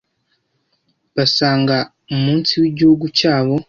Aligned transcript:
basanga 1.15 1.75
umunsi 2.13 2.51
wigihugu 2.61 3.05
cyabo 3.19 3.53